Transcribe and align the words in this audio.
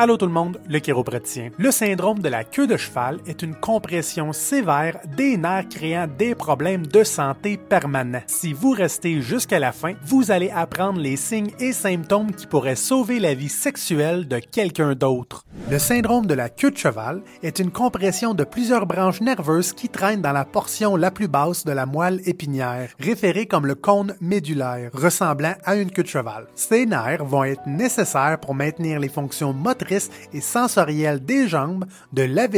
Allô 0.00 0.16
tout 0.16 0.26
le 0.26 0.32
monde, 0.32 0.60
le 0.68 0.78
chiropraticien. 0.78 1.50
Le 1.58 1.72
syndrome 1.72 2.20
de 2.20 2.28
la 2.28 2.44
queue 2.44 2.68
de 2.68 2.76
cheval 2.76 3.18
est 3.26 3.42
une 3.42 3.56
compression 3.56 4.32
sévère 4.32 5.00
des 5.16 5.36
nerfs 5.36 5.68
créant 5.68 6.06
des 6.06 6.36
problèmes 6.36 6.86
de 6.86 7.02
santé 7.02 7.56
permanents. 7.56 8.22
Si 8.28 8.52
vous 8.52 8.70
restez 8.70 9.20
jusqu'à 9.20 9.58
la 9.58 9.72
fin, 9.72 9.94
vous 10.04 10.30
allez 10.30 10.50
apprendre 10.50 11.00
les 11.00 11.16
signes 11.16 11.50
et 11.58 11.72
symptômes 11.72 12.30
qui 12.30 12.46
pourraient 12.46 12.76
sauver 12.76 13.18
la 13.18 13.34
vie 13.34 13.48
sexuelle 13.48 14.28
de 14.28 14.38
quelqu'un 14.38 14.94
d'autre. 14.94 15.44
Le 15.68 15.80
syndrome 15.80 16.26
de 16.26 16.34
la 16.34 16.48
queue 16.48 16.70
de 16.70 16.76
cheval 16.76 17.20
est 17.42 17.58
une 17.58 17.72
compression 17.72 18.34
de 18.34 18.44
plusieurs 18.44 18.86
branches 18.86 19.20
nerveuses 19.20 19.72
qui 19.72 19.88
traînent 19.88 20.22
dans 20.22 20.32
la 20.32 20.44
portion 20.44 20.94
la 20.94 21.10
plus 21.10 21.26
basse 21.26 21.64
de 21.64 21.72
la 21.72 21.86
moelle 21.86 22.20
épinière, 22.24 22.90
référée 23.00 23.46
comme 23.46 23.66
le 23.66 23.74
cône 23.74 24.14
médulaire, 24.20 24.90
ressemblant 24.94 25.54
à 25.64 25.74
une 25.74 25.90
queue 25.90 26.04
de 26.04 26.08
cheval. 26.08 26.46
Ces 26.54 26.86
nerfs 26.86 27.24
vont 27.24 27.42
être 27.42 27.66
nécessaires 27.66 28.38
pour 28.40 28.54
maintenir 28.54 29.00
les 29.00 29.08
fonctions 29.08 29.52
motrices 29.52 29.87
et 30.32 30.40
sensorielle 30.40 31.24
des 31.24 31.48
jambes, 31.48 31.84
de 32.12 32.22
la 32.22 32.48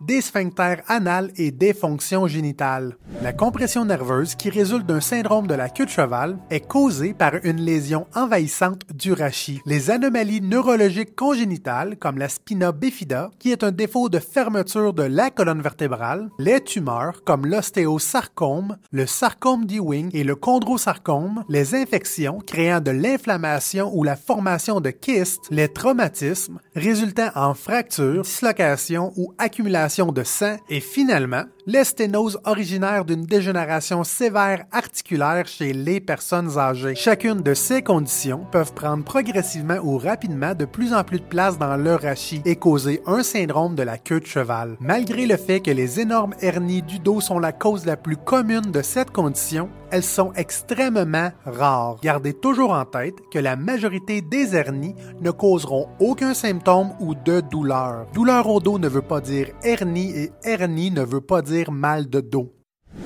des 0.00 0.20
sphincters 0.20 0.82
anal 0.88 1.32
et 1.36 1.50
des 1.50 1.72
fonctions 1.72 2.26
génitales. 2.26 2.96
La 3.22 3.32
compression 3.32 3.84
nerveuse 3.84 4.34
qui 4.34 4.50
résulte 4.50 4.86
d'un 4.86 5.00
syndrome 5.00 5.46
de 5.46 5.54
la 5.54 5.68
queue 5.68 5.86
de 5.86 5.90
cheval 5.90 6.38
est 6.50 6.66
causée 6.66 7.14
par 7.14 7.32
une 7.42 7.60
lésion 7.60 8.06
envahissante 8.14 8.82
du 8.94 9.12
rachis. 9.12 9.60
Les 9.66 9.90
anomalies 9.90 10.40
neurologiques 10.40 11.16
congénitales 11.16 11.96
comme 11.96 12.18
la 12.18 12.28
spina 12.28 12.72
bifida, 12.72 13.30
qui 13.38 13.50
est 13.50 13.64
un 13.64 13.72
défaut 13.72 14.08
de 14.08 14.18
fermeture 14.18 14.92
de 14.92 15.02
la 15.02 15.30
colonne 15.30 15.62
vertébrale, 15.62 16.28
les 16.38 16.60
tumeurs 16.60 17.24
comme 17.24 17.46
l'ostéosarcome, 17.46 18.76
le 18.90 19.06
sarcome 19.06 19.66
d'Ewing 19.66 20.10
et 20.12 20.24
le 20.24 20.36
chondrosarcome, 20.36 21.44
les 21.48 21.74
infections 21.74 22.38
créant 22.46 22.80
de 22.80 22.90
l'inflammation 22.90 23.90
ou 23.94 24.04
la 24.04 24.16
formation 24.16 24.80
de 24.80 24.90
kystes, 24.90 25.48
les 25.50 25.68
traumatismes, 25.68 26.60
résultant 26.74 27.30
en 27.34 27.54
fractures, 27.54 28.22
dislocations 28.22 29.12
ou 29.16 29.34
accumulation 29.38 30.12
de 30.12 30.22
sang 30.22 30.56
et 30.68 30.80
finalement 30.80 31.44
les 31.66 31.84
sténoses 31.84 32.40
originaires 32.44 33.04
d'une 33.04 33.24
dégénération 33.24 34.02
sévère 34.02 34.64
articulaire 34.72 35.46
chez 35.46 35.72
les 35.72 36.00
personnes 36.00 36.58
âgées. 36.58 36.94
Chacune 36.96 37.40
de 37.40 37.54
ces 37.54 37.82
conditions 37.82 38.44
peuvent 38.50 38.74
prendre 38.74 39.04
progressivement 39.04 39.78
ou 39.82 39.96
rapidement 39.96 40.54
de 40.54 40.64
plus 40.64 40.92
en 40.92 41.04
plus 41.04 41.20
de 41.20 41.24
place 41.24 41.58
dans 41.58 41.76
leur 41.76 42.02
rachis 42.02 42.42
et 42.44 42.56
causer 42.56 43.00
un 43.06 43.22
syndrome 43.22 43.76
de 43.76 43.82
la 43.82 43.98
queue 43.98 44.20
de 44.20 44.26
cheval. 44.26 44.76
Malgré 44.80 45.26
le 45.26 45.36
fait 45.36 45.60
que 45.60 45.70
les 45.70 46.00
énormes 46.00 46.34
hernies 46.40 46.82
du 46.82 46.98
dos 46.98 47.20
sont 47.20 47.38
la 47.38 47.52
cause 47.52 47.86
la 47.86 47.96
plus 47.96 48.16
commune 48.16 48.72
de 48.72 48.82
cette 48.82 49.10
condition, 49.10 49.68
elles 49.92 50.02
sont 50.02 50.32
extrêmement 50.34 51.30
rares. 51.44 51.98
Gardez 52.02 52.32
toujours 52.32 52.72
en 52.72 52.86
tête 52.86 53.16
que 53.30 53.38
la 53.38 53.56
majorité 53.56 54.22
des 54.22 54.56
hernies 54.56 54.94
ne 55.20 55.30
causeront 55.30 55.88
aucun 56.00 56.32
symptôme 56.32 56.92
ou 56.98 57.14
de 57.14 57.40
douleur. 57.40 58.06
Douleur 58.14 58.48
au 58.48 58.58
dos 58.58 58.78
ne 58.78 58.88
veut 58.88 59.02
pas 59.02 59.20
dire 59.20 59.48
hernie 59.62 60.10
et 60.16 60.32
hernie 60.44 60.90
ne 60.90 61.02
veut 61.02 61.20
pas 61.20 61.42
dire 61.42 61.51
mal 61.70 62.08
de. 62.08 62.20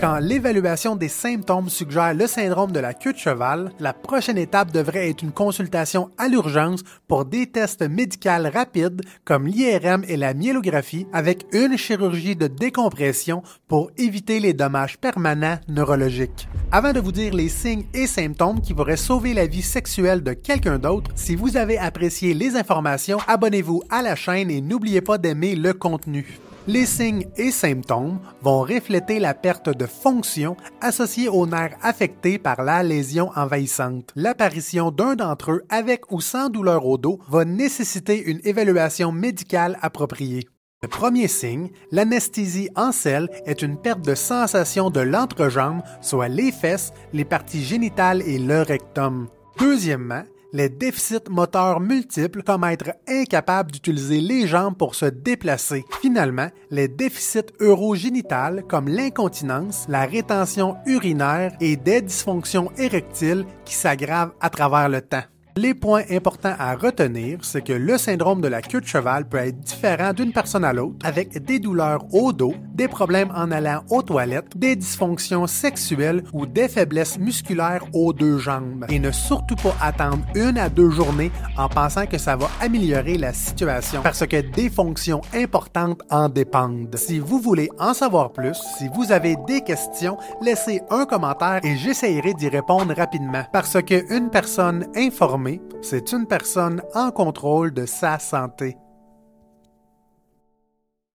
Quand 0.01 0.19
l'évaluation 0.19 0.95
des 0.95 1.09
symptômes 1.09 1.71
suggère 1.71 2.13
le 2.13 2.27
syndrome 2.27 2.71
de 2.71 2.81
la 2.81 2.93
queue 2.93 3.15
de 3.15 3.19
cheval, 3.19 3.73
la 3.81 3.95
prochaine 3.95 4.37
étape 4.37 4.71
devrait 4.71 5.09
être 5.09 5.23
une 5.23 5.33
consultation 5.33 6.11
à 6.19 6.29
l'urgence 6.29 6.83
pour 7.09 7.25
des 7.25 7.47
tests 7.47 7.89
médicaux 7.89 8.29
rapides 8.53 9.01
comme 9.25 9.47
l'IRM 9.47 10.05
et 10.07 10.19
la 10.19 10.35
myélographie 10.35 11.07
avec 11.15 11.47
une 11.53 11.79
chirurgie 11.79 12.37
de 12.37 12.47
décompression 12.47 13.43
pour 13.69 13.91
éviter 13.97 14.39
les 14.39 14.53
dommages 14.53 14.99
permanents 14.99 15.59
neurologiques. 15.67 16.47
Avant 16.73 16.93
de 16.93 17.01
vous 17.01 17.13
dire 17.13 17.33
les 17.33 17.49
signes 17.49 17.87
et 17.95 18.07
symptômes 18.07 18.61
qui 18.61 18.75
pourraient 18.75 18.97
sauver 18.97 19.33
la 19.33 19.47
vie 19.47 19.63
sexuelle 19.63 20.23
de 20.23 20.35
quelqu'un 20.35 20.79
d'autre, 20.79 21.11
si 21.15 21.37
vous 21.37 21.57
avez 21.57 21.79
apprécié 21.79 22.35
les 22.35 22.57
informations, 22.57 23.19
abonnez-vous 23.29 23.83
à 23.89 24.03
la 24.03 24.15
chaîne 24.15 24.51
et 24.51 24.61
n'oubliez 24.61 25.01
pas 25.01 25.17
d'aimer 25.17 25.55
le 25.55 25.73
contenu. 25.73 26.39
Les 26.69 26.85
signes 26.85 27.29
et 27.37 27.53
symptômes 27.53 28.19
vont 28.43 28.63
refléter 28.63 29.21
la 29.21 29.35
perte 29.35 29.69
de 29.69 29.87
fonction 29.87 30.57
associée 30.81 31.29
aux 31.29 31.47
nerfs 31.47 31.77
affectés 31.81 32.39
par 32.39 32.65
la 32.65 32.83
lésion 32.83 33.31
envahissante. 33.37 34.11
L'apparition 34.17 34.91
d'un 34.91 35.15
d'entre 35.15 35.53
eux 35.53 35.63
avec 35.69 36.11
ou 36.11 36.21
sans 36.21 36.49
douleur 36.49 36.85
au 36.85 36.99
dos 36.99 37.21
va 37.29 37.45
nécessiter 37.45 38.21
une 38.21 38.41
évaluation 38.43 39.13
médicale 39.13 39.79
appropriée. 39.81 40.49
Le 40.83 40.89
premier 40.89 41.29
signe, 41.29 41.71
l'anesthésie 41.93 42.69
en 42.75 42.91
selle, 42.91 43.29
est 43.47 43.63
une 43.63 43.81
perte 43.81 44.05
de 44.05 44.17
sensation 44.17 44.91
de 44.91 45.01
l'entrejambe, 45.01 45.83
soit 46.01 46.29
les 46.29 46.51
fesses, 46.51 46.93
les 47.13 47.25
parties 47.25 47.63
génitales 47.63 48.23
et 48.23 48.39
le 48.39 48.63
rectum. 48.63 49.29
Deuxièmement, 49.59 50.25
les 50.53 50.69
déficits 50.69 51.29
moteurs 51.29 51.81
multiples 51.81 52.43
comme 52.43 52.65
être 52.65 52.95
incapable 53.09 53.73
d'utiliser 53.73 54.21
les 54.21 54.47
jambes 54.47 54.77
pour 54.77 54.95
se 54.95 55.07
déplacer. 55.07 55.85
Finalement, 56.01 56.49
les 56.71 56.89
déficits 56.89 57.53
urogénitales 57.61 58.65
comme 58.69 58.89
l'incontinence, 58.89 59.87
la 59.89 60.07
rétention 60.07 60.77
urinaire 60.87 61.53
et 61.61 61.77
des 61.77 62.03
dysfonctions 62.03 62.71
érectiles 62.79 63.45
qui 63.65 63.75
s'aggravent 63.75 64.33
à 64.41 64.51
travers 64.51 64.89
le 64.89 65.01
temps. 65.01 65.25
Les 65.59 65.73
points 65.73 66.03
importants 66.11 66.55
à 66.59 66.75
retenir, 66.75 67.39
c'est 67.41 67.63
que 67.63 67.73
le 67.73 67.97
syndrome 67.97 68.43
de 68.43 68.49
la 68.49 68.61
queue 68.61 68.83
de 68.83 68.87
cheval 68.87 69.27
peut 69.27 69.39
être 69.39 69.59
différent 69.59 70.13
d'une 70.13 70.31
personne 70.31 70.67
à 70.67 70.75
l'autre, 70.75 70.97
avec 71.03 71.43
des 71.43 71.59
douleurs 71.59 72.05
au 72.13 72.35
dos, 72.35 72.53
des 72.75 72.89
problèmes 72.89 73.33
en 73.35 73.51
allant 73.51 73.83
aux 73.89 74.03
toilettes, 74.03 74.55
des 74.55 74.77
dysfonctions 74.77 75.47
sexuelles 75.47 76.25
ou 76.35 76.45
des 76.45 76.69
faiblesses 76.69 77.19
musculaires 77.19 77.87
aux 77.95 78.13
deux 78.13 78.37
jambes. 78.37 78.85
Et 78.91 78.99
ne 78.99 79.11
surtout 79.11 79.57
pas 79.57 79.75
attendre 79.81 80.27
une 80.35 80.59
à 80.59 80.69
deux 80.69 80.91
journées 80.91 81.33
en 81.57 81.71
pensant 81.71 82.05
que 82.05 82.19
ça 82.19 82.37
va 82.37 82.51
améliorer 82.61 83.17
la 83.17 83.33
situation, 83.33 84.03
parce 84.03 84.27
que 84.27 84.43
des 84.43 84.69
fonctions 84.69 85.23
importantes 85.35 86.03
en 86.11 86.29
dépendent. 86.29 86.95
Si 86.97 87.19
vous 87.19 87.41
voulez 87.41 87.71
en 87.79 87.95
savoir 87.95 88.35
plus, 88.35 88.59
si 88.77 88.89
vous 88.95 89.11
avez 89.11 89.37
des 89.47 89.63
questions, 89.63 90.19
laissez 90.43 90.83
un 90.91 91.07
commentaire 91.07 91.61
et 91.65 91.77
j'essayerai 91.77 92.35
d'y 92.35 92.51
répondre 92.51 92.93
rapidement, 92.95 93.45
parce 93.55 93.83
qu'une 93.83 94.29
personne 94.29 94.87
informée 94.95 95.46
c'est 95.83 96.13
une 96.13 96.27
personne 96.27 96.83
en 96.95 97.11
contrôle 97.11 97.73
de 97.73 97.87
sa 97.87 98.19
santé. 98.19 98.77